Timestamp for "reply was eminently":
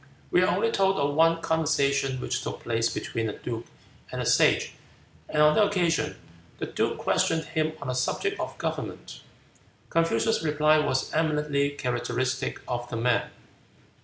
10.43-11.69